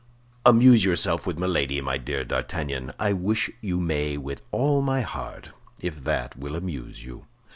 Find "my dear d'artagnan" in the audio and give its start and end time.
1.79-2.91